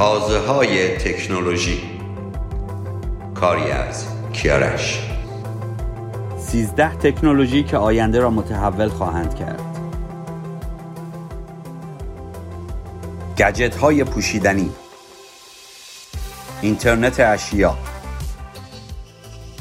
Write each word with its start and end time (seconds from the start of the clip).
تازه 0.00 0.38
های 0.38 0.98
تکنولوژی. 0.98 1.82
کاری 3.34 3.70
از 3.70 4.04
کیارش 4.32 5.10
سیزده 6.38 6.94
تکنولوژی 6.94 7.62
که 7.62 7.76
آینده 7.76 8.20
را 8.20 8.30
متحول 8.30 8.88
خواهند 8.88 9.34
کرد. 9.34 9.60
گجت 13.38 13.76
های 13.76 14.04
پوشیدنی. 14.04 14.70
اینترنت 16.60 17.20
اشیا. 17.20 17.78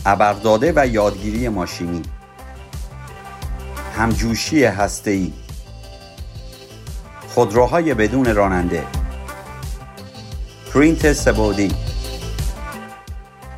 ابرزاده 0.05 0.73
و 0.75 0.87
یادگیری 0.87 1.49
ماشینی. 1.49 2.01
همجوشی 3.97 4.63
هسته‌ای. 4.63 5.33
خودروهای 7.27 7.93
بدون 7.93 8.35
راننده. 8.35 8.98
پرینت 10.73 11.13
سبودی. 11.13 11.75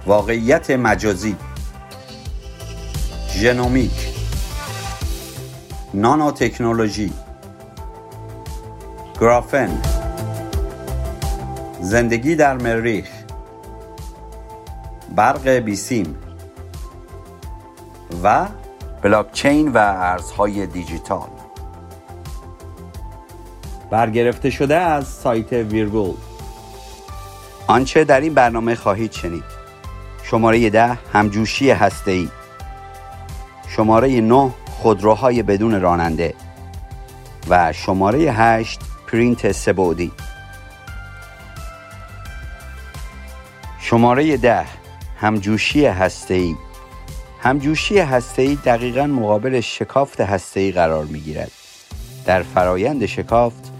واقعیت 0.05 0.71
مجازی. 0.71 1.35
ژنومیک. 3.29 3.91
نانو 5.93 6.31
تکنولوژی 6.31 7.13
گرافن. 9.19 9.81
زندگی 11.81 12.35
در 12.35 12.57
مریخ. 12.57 13.09
برق 15.15 15.47
بیسیم. 15.49 16.15
و 18.23 18.47
بلاکچین 19.01 19.67
و 19.67 19.77
ارزهای 19.77 20.67
دیجیتال. 20.67 21.29
برگرفته 23.89 24.49
شده 24.49 24.75
از 24.75 25.07
سایت 25.07 25.53
ویرگول. 25.53 26.30
آنچه 27.71 28.03
در 28.03 28.21
این 28.21 28.33
برنامه 28.33 28.75
خواهید 28.75 29.11
شنید. 29.11 29.43
شماره 30.23 30.69
ده 30.69 30.97
همجوشی 31.13 31.69
هسته‌ای. 31.69 32.29
شماره 33.67 34.21
9 34.21 34.51
خودروهای 34.65 35.43
بدون 35.43 35.81
راننده. 35.81 36.33
و 37.49 37.73
شماره 37.73 38.31
8 38.31 38.79
پرینت 39.07 39.51
سبودی. 39.51 40.11
شماره 43.79 44.37
ده 44.37 44.65
همجوشی 45.21 45.85
هسته‌ای. 45.85 46.55
همجوشی 47.41 47.99
هسته‌ای 47.99 48.55
دقیقا 48.55 49.07
مقابل 49.07 49.59
شکافت 49.59 50.21
هسته‌ای 50.21 50.71
قرار 50.71 51.05
می‌گیرد. 51.05 51.51
در 52.25 52.43
فرایند 52.43 53.05
شکافت 53.05 53.70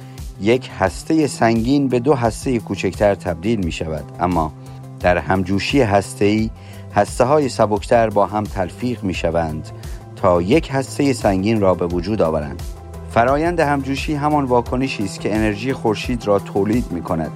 یک 0.42 0.70
هسته 0.80 1.28
سنگین 1.28 1.88
به 1.88 2.00
دو 2.00 2.14
هسته 2.14 2.59
کوچکتر 2.59 3.16
تبدیل 3.16 3.59
می 3.66 3.72
شود. 3.72 4.03
اما 4.20 4.53
در 5.00 5.17
همجوشی 5.17 5.81
هسته‌ای 5.81 6.50
هسته 6.95 7.23
های 7.23 7.50
سبکتر 7.50 8.09
با 8.09 8.25
هم 8.28 8.44
تلفیق 8.44 9.03
می 9.03 9.14
شوند 9.14 9.70
تا 10.16 10.42
یک 10.42 10.70
هسته 10.72 11.14
سنگین 11.14 11.61
را 11.61 11.73
به 11.73 11.88
وجود 11.88 12.22
آورند. 12.22 12.64
فرایند 13.11 13.59
همجوشی 13.59 14.14
همان 14.14 14.45
واکنشی 14.45 15.03
است 15.03 15.20
که 15.20 15.36
انرژی 15.36 15.73
خورشید 15.73 16.28
را 16.28 16.39
تولید 16.39 16.92
می 16.92 17.02
کند. 17.02 17.31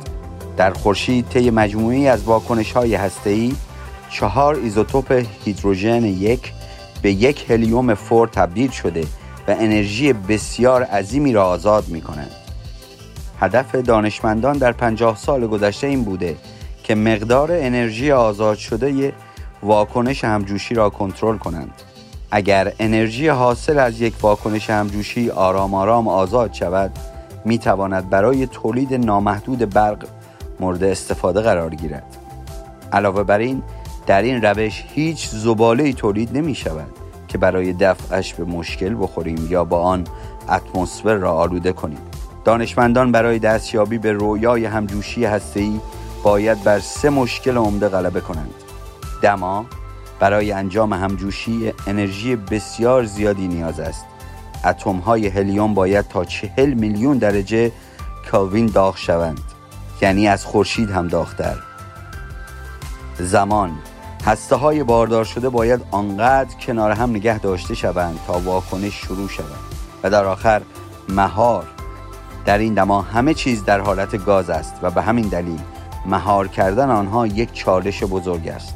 در 0.58 0.72
خورشید 0.72 1.30
طی 1.30 1.50
مجموعی 1.50 2.08
از 2.08 2.24
واکنش 2.24 2.72
های 2.72 2.96
هسته‌ای 2.96 3.54
چهار 4.10 4.56
ایزوتوپ 4.56 5.26
هیدروژن 5.46 6.04
یک 6.04 6.54
به 7.02 7.12
یک 7.12 7.52
هلیوم 7.52 7.94
فور 7.94 8.28
تبدیل 8.28 8.72
شده 8.72 9.02
و 9.48 9.56
انرژی 9.60 10.14
بسیار 10.14 10.84
عظیمی 10.84 11.34
را 11.34 11.46
آزاد 11.46 11.88
می 11.88 12.02
کنند. 12.02 12.45
هدف 13.40 13.76
دانشمندان 13.76 14.58
در 14.58 14.72
پنجاه 14.72 15.18
سال 15.18 15.48
گذشته 15.48 15.88
این 15.88 16.04
بوده 16.04 16.36
که 16.84 16.96
مقدار 16.96 17.50
انرژی 17.52 18.12
آزاد 18.12 18.58
شده 18.58 19.14
واکنش 19.64 20.24
همجوشی 20.24 20.76
را 20.76 20.90
کنترل 20.90 21.38
کنند. 21.38 21.82
اگر 22.32 22.74
انرژی 22.80 23.28
حاصل 23.28 23.80
از 23.80 24.02
یک 24.02 24.14
واکنش 24.22 24.70
همجوشی 24.70 25.30
آرام 25.30 25.74
آرام 25.74 26.08
آزاد 26.08 26.54
شود 26.54 26.92
می 27.46 27.58
تواند 27.58 28.10
برای 28.10 28.48
تولید 28.48 28.94
نامحدود 28.94 29.74
برق 29.74 30.08
مورد 30.60 30.84
استفاده 30.84 31.42
قرار 31.42 31.76
گیرد 31.76 32.04
علاوه 32.94 33.24
بر 33.24 33.40
این 33.40 33.64
در 34.08 34.22
این 34.22 34.42
روش 34.42 34.84
هیچ 34.88 35.30
زباله 35.30 35.94
تولید 35.94 36.38
نمی 36.38 36.56
شود 36.56 36.92
که 37.28 37.38
برای 37.38 37.74
دفعش 37.74 38.34
به 38.34 38.44
مشکل 38.44 38.96
بخوریم 39.00 39.48
یا 39.50 39.64
با 39.64 39.82
آن 39.82 40.04
اتمسفر 40.50 41.14
را 41.14 41.34
آلوده 41.34 41.74
کنیم 41.74 41.98
دانشمندان 42.46 43.12
برای 43.12 43.40
دستیابی 43.40 43.98
به 43.98 44.12
رویای 44.12 44.66
همجوشی 44.66 45.26
هسته‌ای 45.26 45.80
باید 46.24 46.64
بر 46.64 46.80
سه 46.80 47.10
مشکل 47.10 47.58
عمده 47.58 47.90
غلبه 47.90 48.22
کنند. 48.22 48.54
دما 49.22 49.66
برای 50.20 50.52
انجام 50.52 50.94
همجوشی 50.94 51.74
انرژی 51.88 52.36
بسیار 52.36 53.06
زیادی 53.06 53.48
نیاز 53.48 53.80
است. 53.80 54.06
اتم 54.66 54.98
های 54.98 55.28
هلیوم 55.28 55.74
باید 55.74 56.08
تا 56.08 56.26
چهل 56.26 56.74
میلیون 56.74 57.18
درجه 57.18 57.72
کالوین 58.32 58.66
داغ 58.66 58.98
شوند 58.98 59.42
یعنی 60.02 60.28
از 60.28 60.46
خورشید 60.46 60.92
هم 60.92 61.08
داغتر. 61.08 61.56
زمان 63.20 63.72
هسته 64.26 64.56
های 64.56 64.84
باردار 64.84 65.26
شده 65.26 65.50
باید 65.50 65.82
آنقدر 65.92 66.56
کنار 66.56 66.92
هم 66.92 67.10
نگه 67.10 67.40
داشته 67.40 67.76
شوند 67.76 68.20
تا 68.28 68.40
واکنش 68.40 68.94
شروع 68.94 69.30
شود 69.30 69.46
و 70.04 70.10
در 70.10 70.26
آخر 70.26 70.62
مهار 71.10 71.75
در 72.46 72.58
این 72.58 72.74
دما 72.74 73.02
همه 73.02 73.34
چیز 73.34 73.66
در 73.66 73.80
حالت 73.80 74.26
گاز 74.26 74.50
است 74.50 74.76
و 74.82 74.92
به 74.92 75.02
همین 75.02 75.28
دلیل 75.28 75.60
مهار 76.06 76.48
کردن 76.48 76.90
آنها 76.90 77.28
یک 77.28 77.54
چالش 77.54 78.04
بزرگ 78.04 78.48
است. 78.48 78.76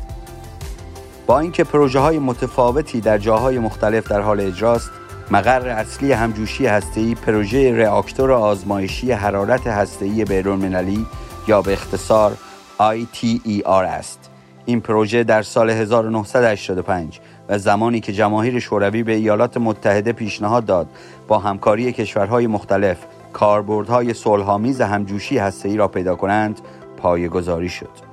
با 1.28 1.40
اینکه 1.40 1.64
پروژه 1.64 2.00
های 2.00 2.20
متفاوتی 2.20 3.02
در 3.02 3.18
جاهای 3.18 3.60
مختلف 3.60 4.08
در 4.08 4.22
حال 4.22 4.40
اجراست 4.40 4.92
مقر 5.32 5.68
اصلی 5.68 6.12
همجوشی 6.12 6.66
هسته‌ای 6.66 7.16
پروژه 7.16 7.76
رآکتور 7.76 8.32
آزمایشی 8.32 9.12
حرارت 9.12 9.68
هسته‌ای 9.68 10.26
بین‌المللی 10.26 11.06
یا 11.48 11.62
به 11.62 11.74
اختصار 11.74 12.38
ITER 12.80 13.68
است. 13.68 14.30
این 14.66 14.82
پروژه 14.82 15.24
در 15.24 15.42
سال 15.42 15.70
1985 15.70 17.20
و 17.50 17.58
زمانی 17.58 18.00
که 18.00 18.14
جماهیر 18.14 18.60
شوروی 18.60 19.04
به 19.04 19.12
ایالات 19.12 19.58
متحده 19.58 20.12
پیشنهاد 20.12 20.66
داد 20.66 20.88
با 21.28 21.40
همکاری 21.40 21.94
کشورهای 21.94 22.48
مختلف 22.48 22.98
کاربردهای 23.34 24.14
صلحآمیز 24.14 24.82
همجوشی 24.82 25.38
هسته‌ای 25.38 25.78
را 25.78 25.88
پیدا 25.88 26.16
کنند 26.16 26.62
پایه‌گذاری 26.98 27.70
شد 27.70 28.10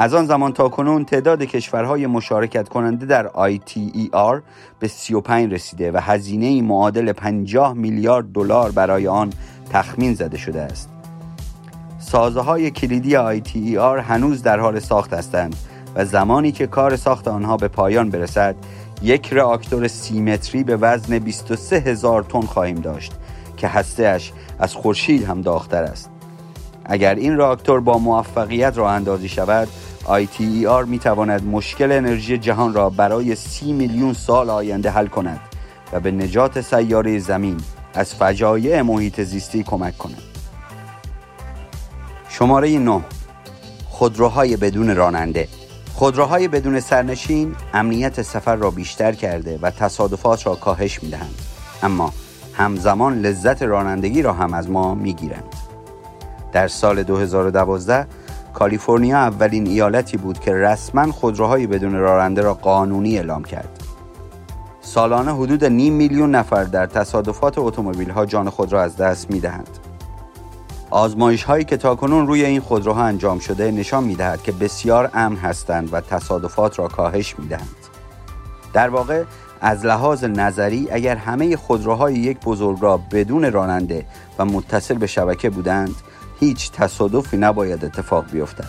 از 0.00 0.14
آن 0.14 0.26
زمان 0.26 0.52
تا 0.52 0.68
کنون 0.68 1.04
تعداد 1.04 1.42
کشورهای 1.42 2.06
مشارکت 2.06 2.68
کننده 2.68 3.06
در 3.06 3.28
ITER 3.28 4.42
به 4.78 4.88
35 4.88 5.52
رسیده 5.52 5.92
و 5.92 6.00
هزینه 6.00 6.62
معادل 6.62 7.12
50 7.12 7.72
میلیارد 7.72 8.32
دلار 8.32 8.70
برای 8.70 9.08
آن 9.08 9.32
تخمین 9.70 10.14
زده 10.14 10.38
شده 10.38 10.60
است. 10.60 10.88
سازه 11.98 12.40
های 12.40 12.70
کلیدی 12.70 13.16
ITER 13.16 14.00
هنوز 14.02 14.42
در 14.42 14.60
حال 14.60 14.78
ساخت 14.78 15.12
هستند 15.12 15.56
و 15.94 16.04
زمانی 16.04 16.52
که 16.52 16.66
کار 16.66 16.96
ساخت 16.96 17.28
آنها 17.28 17.56
به 17.56 17.68
پایان 17.68 18.10
برسد 18.10 18.56
یک 19.02 19.32
راکتور 19.32 19.88
سیمتری 19.88 20.64
به 20.64 20.76
وزن 20.76 21.18
23 21.18 21.76
هزار 21.76 22.22
تن 22.22 22.40
خواهیم 22.40 22.80
داشت 22.80 23.12
که 23.58 23.68
هستهش 23.68 24.32
از 24.58 24.74
خورشید 24.74 25.24
هم 25.24 25.42
داختر 25.42 25.82
است 25.82 26.10
اگر 26.84 27.14
این 27.14 27.36
راکتور 27.36 27.80
با 27.80 27.98
موفقیت 27.98 28.78
راه 28.78 28.92
اندازی 28.92 29.28
شود 29.28 29.68
ITER 30.04 30.86
می 30.86 30.98
تواند 30.98 31.44
مشکل 31.44 31.92
انرژی 31.92 32.38
جهان 32.38 32.74
را 32.74 32.90
برای 32.90 33.34
سی 33.34 33.72
میلیون 33.72 34.12
سال 34.12 34.50
آینده 34.50 34.90
حل 34.90 35.06
کند 35.06 35.40
و 35.92 36.00
به 36.00 36.10
نجات 36.10 36.60
سیاره 36.60 37.18
زمین 37.18 37.56
از 37.94 38.14
فجایع 38.14 38.82
محیط 38.82 39.20
زیستی 39.20 39.62
کمک 39.62 39.98
کند. 39.98 40.22
شماره 42.28 42.78
9 42.78 43.00
خودروهای 43.88 44.56
بدون 44.56 44.96
راننده 44.96 45.48
خودروهای 45.94 46.48
بدون 46.48 46.80
سرنشین 46.80 47.56
امنیت 47.74 48.22
سفر 48.22 48.56
را 48.56 48.70
بیشتر 48.70 49.12
کرده 49.12 49.58
و 49.62 49.70
تصادفات 49.70 50.46
را 50.46 50.54
کاهش 50.54 51.02
می 51.02 51.10
دهند. 51.10 51.34
اما 51.82 52.12
همزمان 52.58 53.20
لذت 53.20 53.62
رانندگی 53.62 54.22
را 54.22 54.32
هم 54.32 54.54
از 54.54 54.70
ما 54.70 54.94
می 54.94 55.14
گیرند. 55.14 55.54
در 56.52 56.68
سال 56.68 57.02
2012 57.02 58.06
کالیفرنیا 58.54 59.18
اولین 59.18 59.66
ایالتی 59.66 60.16
بود 60.16 60.40
که 60.40 60.54
رسما 60.54 61.12
خودروهای 61.12 61.66
بدون 61.66 61.94
راننده 61.94 62.42
را 62.42 62.54
قانونی 62.54 63.16
اعلام 63.16 63.44
کرد. 63.44 63.82
سالانه 64.80 65.34
حدود 65.34 65.64
نیم 65.64 65.92
میلیون 65.92 66.34
نفر 66.34 66.64
در 66.64 66.86
تصادفات 66.86 67.58
اتومبیل 67.58 68.10
ها 68.10 68.26
جان 68.26 68.50
خود 68.50 68.72
را 68.72 68.82
از 68.82 68.96
دست 68.96 69.30
می 69.30 69.40
دهند. 69.40 69.78
آزمایش 70.90 71.44
هایی 71.44 71.64
که 71.64 71.76
تاکنون 71.76 72.26
روی 72.26 72.44
این 72.44 72.60
خودروها 72.60 73.02
انجام 73.02 73.38
شده 73.38 73.70
نشان 73.70 74.04
می 74.04 74.14
دهد 74.14 74.42
که 74.42 74.52
بسیار 74.52 75.10
امن 75.14 75.36
هستند 75.36 75.88
و 75.92 76.00
تصادفات 76.00 76.78
را 76.78 76.88
کاهش 76.88 77.38
می 77.38 77.46
دهند. 77.46 77.76
در 78.72 78.88
واقع 78.88 79.24
از 79.60 79.86
لحاظ 79.86 80.24
نظری 80.24 80.88
اگر 80.90 81.16
همه 81.16 81.56
خودروهای 81.56 82.14
یک 82.14 82.40
بزرگراه 82.40 83.08
بدون 83.12 83.52
راننده 83.52 84.06
و 84.38 84.44
متصل 84.44 84.94
به 84.94 85.06
شبکه 85.06 85.50
بودند 85.50 85.94
هیچ 86.40 86.72
تصادفی 86.72 87.36
نباید 87.36 87.84
اتفاق 87.84 88.30
بیفتد 88.30 88.68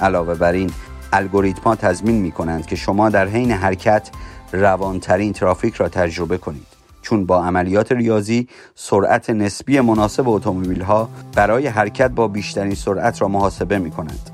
علاوه 0.00 0.34
بر 0.34 0.52
این 0.52 0.70
الگوریتما 1.12 1.76
تضمین 1.76 2.14
می 2.14 2.32
کنند 2.32 2.66
که 2.66 2.76
شما 2.76 3.10
در 3.10 3.28
حین 3.28 3.50
حرکت 3.50 4.10
روانترین 4.52 5.32
ترافیک 5.32 5.74
را 5.74 5.88
تجربه 5.88 6.38
کنید 6.38 6.66
چون 7.02 7.26
با 7.26 7.44
عملیات 7.44 7.92
ریاضی 7.92 8.48
سرعت 8.74 9.30
نسبی 9.30 9.80
مناسب 9.80 10.28
اتومبیل 10.28 10.82
ها 10.82 11.08
برای 11.34 11.66
حرکت 11.66 12.10
با 12.10 12.28
بیشترین 12.28 12.74
سرعت 12.74 13.22
را 13.22 13.28
محاسبه 13.28 13.78
می 13.78 13.90
کنند. 13.90 14.30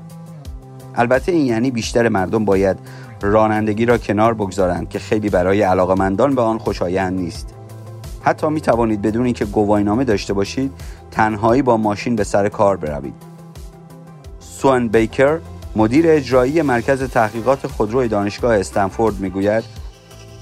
البته 0.95 1.31
این 1.31 1.45
یعنی 1.45 1.71
بیشتر 1.71 2.09
مردم 2.09 2.45
باید 2.45 2.77
رانندگی 3.23 3.85
را 3.85 3.97
کنار 3.97 4.33
بگذارند 4.33 4.89
که 4.89 4.99
خیلی 4.99 5.29
برای 5.29 5.61
علاقمندان 5.61 6.35
به 6.35 6.41
آن 6.41 6.57
خوشایند 6.57 7.19
نیست. 7.19 7.53
حتی 8.21 8.47
می 8.47 8.61
توانید 8.61 9.01
بدون 9.01 9.25
اینکه 9.25 9.45
گواهینامه 9.45 10.03
داشته 10.03 10.33
باشید 10.33 10.71
تنهایی 11.11 11.61
با 11.61 11.77
ماشین 11.77 12.15
به 12.15 12.23
سر 12.23 12.49
کار 12.49 12.77
بروید. 12.77 13.13
سوان 14.39 14.87
بیکر 14.87 15.39
مدیر 15.75 16.05
اجرایی 16.07 16.61
مرکز 16.61 17.03
تحقیقات 17.03 17.67
خودرو 17.67 18.07
دانشگاه 18.07 18.59
استنفورد 18.59 19.19
می‌گوید 19.19 19.63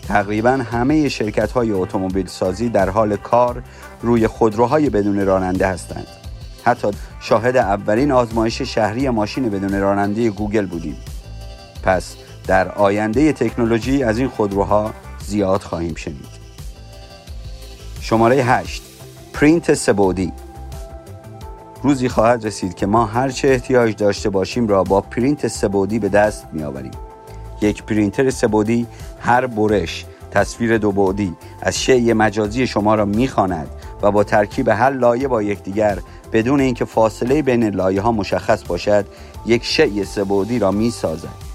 تقریبا 0.07 0.49
همه 0.49 1.09
شرکت 1.09 1.51
های 1.51 1.71
اتومبیل 1.71 2.27
سازی 2.27 2.69
در 2.69 2.89
حال 2.89 3.15
کار 3.15 3.63
روی 4.01 4.27
خودروهای 4.27 4.89
بدون 4.89 5.25
راننده 5.25 5.67
هستند. 5.67 6.07
حتی 6.63 6.87
شاهد 7.19 7.57
اولین 7.57 8.11
آزمایش 8.11 8.61
شهری 8.61 9.09
ماشین 9.09 9.49
بدون 9.49 9.79
راننده 9.81 10.29
گوگل 10.29 10.65
بودیم. 10.65 10.97
پس 11.83 12.15
در 12.47 12.71
آینده 12.71 13.33
تکنولوژی 13.33 14.03
از 14.03 14.17
این 14.17 14.27
خودروها 14.27 14.93
زیاد 15.25 15.61
خواهیم 15.61 15.95
شنید. 15.95 16.41
شماره 18.01 18.35
8 18.35 18.81
پرینت 19.33 19.73
سه 19.73 19.92
بعدی 19.92 20.31
روزی 21.83 22.09
خواهد 22.09 22.45
رسید 22.45 22.75
که 22.75 22.85
ما 22.85 23.05
هر 23.05 23.29
چه 23.29 23.47
احتیاج 23.47 23.95
داشته 23.95 24.29
باشیم 24.29 24.67
را 24.67 24.83
با 24.83 25.01
پرینت 25.01 25.47
سه 25.47 25.64
بعدی 25.64 25.99
به 25.99 26.09
دست 26.09 26.47
می 26.53 26.63
آوریم. 26.63 26.91
یک 27.61 27.83
پرینتر 27.83 28.29
سه 28.29 28.48
بعدی 28.48 28.87
هر 29.19 29.47
برش 29.47 30.05
تصویر 30.31 30.77
دو 30.77 30.91
بعدی 30.91 31.35
از 31.61 31.79
شی 31.79 32.13
مجازی 32.13 32.67
شما 32.67 32.95
را 32.95 33.05
می‌خواند 33.05 33.67
و 34.01 34.11
با 34.11 34.23
ترکیب 34.23 34.67
هر 34.69 34.89
لایه 34.89 35.27
با 35.27 35.41
یکدیگر 35.43 35.99
بدون 36.33 36.59
اینکه 36.59 36.85
فاصله 36.85 37.41
بین 37.41 37.63
لایه 37.63 38.01
ها 38.01 38.11
مشخص 38.11 38.63
باشد 38.67 39.05
یک 39.45 39.63
شی 39.63 40.03
سبودی 40.03 40.59
را 40.59 40.71
می 40.71 40.91
سازد. 40.91 41.50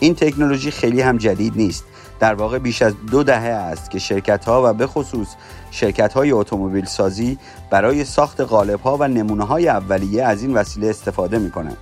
این 0.00 0.14
تکنولوژی 0.14 0.70
خیلی 0.70 1.00
هم 1.00 1.18
جدید 1.18 1.56
نیست 1.56 1.84
در 2.20 2.34
واقع 2.34 2.58
بیش 2.58 2.82
از 2.82 2.94
دو 3.10 3.22
دهه 3.22 3.42
است 3.42 3.90
که 3.90 3.98
شرکت 3.98 4.44
ها 4.44 4.70
و 4.70 4.72
به 4.72 4.86
خصوص 4.86 5.28
شرکت 5.70 6.12
های 6.12 6.32
اتومبیل 6.32 6.84
سازی 6.84 7.38
برای 7.70 8.04
ساخت 8.04 8.40
قالب 8.40 8.80
ها 8.80 8.96
و 9.00 9.08
نمونه 9.08 9.44
های 9.44 9.68
اولیه 9.68 10.24
از 10.24 10.42
این 10.42 10.54
وسیله 10.54 10.88
استفاده 10.88 11.38
می 11.38 11.50
کنند. 11.50 11.76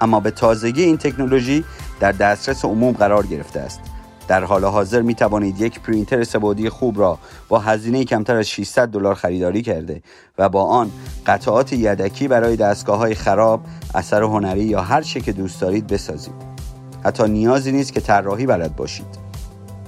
اما 0.00 0.20
به 0.20 0.30
تازگی 0.30 0.82
این 0.82 0.96
تکنولوژی 0.96 1.64
در 2.00 2.12
دسترس 2.12 2.64
عموم 2.64 2.92
قرار 2.92 3.26
گرفته 3.26 3.60
است. 3.60 3.80
در 4.28 4.44
حال 4.44 4.64
حاضر 4.64 5.02
می 5.02 5.14
توانید 5.14 5.60
یک 5.60 5.80
پرینتر 5.80 6.24
سبودی 6.24 6.68
خوب 6.68 7.00
را 7.00 7.18
با 7.48 7.58
هزینه 7.58 8.04
کمتر 8.04 8.36
از 8.36 8.46
600 8.46 8.88
دلار 8.88 9.14
خریداری 9.14 9.62
کرده 9.62 10.02
و 10.38 10.48
با 10.48 10.64
آن 10.64 10.90
قطعات 11.26 11.72
یدکی 11.72 12.28
برای 12.28 12.56
دستگاه 12.56 12.98
های 12.98 13.14
خراب، 13.14 13.60
اثر 13.94 14.22
هنری 14.22 14.64
یا 14.64 14.80
هر 14.80 15.02
چه 15.02 15.20
که 15.20 15.32
دوست 15.32 15.60
دارید 15.60 15.86
بسازید. 15.86 16.51
حتی 17.04 17.28
نیازی 17.28 17.72
نیست 17.72 17.92
که 17.92 18.00
طراحی 18.00 18.46
بلد 18.46 18.76
باشید. 18.76 19.22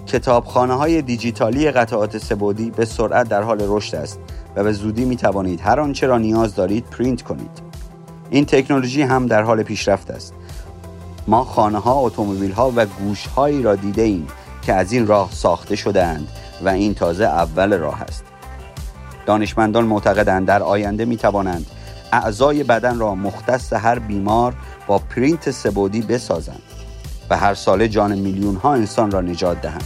کتابخانه 0.06 0.74
های 0.74 1.02
دیجیتالی 1.02 1.70
قطعات 1.70 2.18
سبودی 2.18 2.70
به 2.70 2.84
سرعت 2.84 3.28
در 3.28 3.42
حال 3.42 3.58
رشد 3.60 3.94
است 3.94 4.18
و 4.56 4.64
به 4.64 4.72
زودی 4.72 5.04
می 5.04 5.16
توانید 5.16 5.60
هر 5.60 5.80
آنچه 5.80 6.06
را 6.06 6.18
نیاز 6.18 6.54
دارید 6.54 6.84
پرینت 6.84 7.22
کنید. 7.22 7.62
این 8.30 8.44
تکنولوژی 8.44 9.02
هم 9.02 9.26
در 9.26 9.42
حال 9.42 9.62
پیشرفت 9.62 10.10
است. 10.10 10.34
ما 11.26 11.44
خانه 11.44 11.78
ها، 11.78 12.00
اتومبیل 12.00 12.52
ها 12.52 12.72
و 12.76 12.86
گوش 12.86 13.26
هایی 13.26 13.62
را 13.62 13.74
دیده 13.74 14.02
ایم 14.02 14.26
که 14.62 14.72
از 14.72 14.92
این 14.92 15.06
راه 15.06 15.32
ساخته 15.32 15.76
شدهاند 15.76 16.28
و 16.64 16.68
این 16.68 16.94
تازه 16.94 17.24
اول 17.24 17.78
راه 17.78 18.02
است. 18.02 18.24
دانشمندان 19.26 19.84
معتقدند 19.84 20.46
در 20.46 20.62
آینده 20.62 21.04
می 21.04 21.16
توانند 21.16 21.66
اعضای 22.12 22.64
بدن 22.64 22.98
را 22.98 23.14
مختص 23.14 23.72
هر 23.72 23.98
بیمار 23.98 24.54
با 24.86 24.98
پرینت 24.98 25.50
سه 25.50 25.67
بعدی 25.67 26.02
بسازند 26.02 26.62
و 27.30 27.36
هر 27.36 27.54
ساله 27.54 27.88
جان 27.88 28.18
میلیون 28.18 28.56
ها 28.56 28.74
انسان 28.74 29.10
را 29.10 29.20
نجات 29.20 29.60
دهند. 29.60 29.84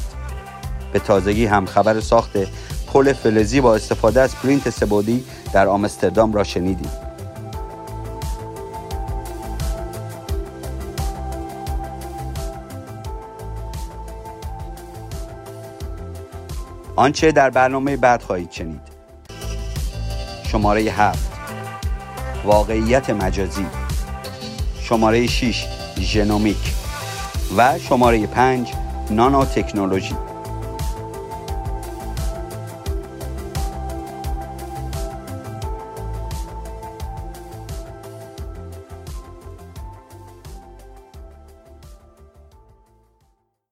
به 0.92 0.98
تازگی 0.98 1.46
هم 1.46 1.66
خبر 1.66 2.00
ساخت 2.00 2.30
پل 2.92 3.12
فلزی 3.12 3.60
با 3.60 3.74
استفاده 3.74 4.20
از 4.20 4.36
پرینت 4.36 4.70
سه 4.70 4.88
بعدی 4.88 5.24
در 5.52 5.66
آمستردام 5.68 6.32
را 6.32 6.44
شنیدیم. 6.44 6.90
آنچه 16.96 17.32
در 17.32 17.50
برنامه 17.50 17.96
بعد 17.96 18.22
خواهید 18.22 18.50
شنید. 18.50 18.80
شماره 20.44 20.80
هفت. 20.80 21.28
واقعیت 22.44 23.10
مجازی. 23.10 23.66
شماره 24.80 25.26
6 25.26 25.66
ژنومیک. 26.00 26.77
و 27.56 27.78
شماره 27.78 28.26
5 28.26 28.72
نانو 29.10 29.44
تکنولوژی 29.44 30.14